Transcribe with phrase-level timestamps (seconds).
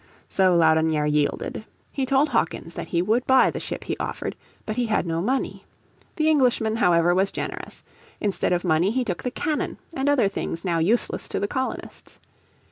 [0.27, 1.63] So Laudonnière yielded.
[1.91, 4.35] He told Hawkins that he would buy the ship he offered,
[4.65, 5.63] but he had no money.
[6.15, 7.83] The Englishman, however, was generous.
[8.19, 12.17] Instead of money he took the cannon and other things now useless to the colonists.